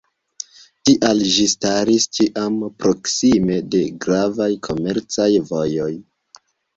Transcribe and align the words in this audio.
Tial 0.89 1.19
ĝi 1.33 1.43
staris 1.49 2.07
ĉiam 2.17 2.55
proksime 2.83 3.57
de 3.75 3.81
gravaj 4.07 4.47
komercaj 4.69 5.29
vojoj. 5.51 5.91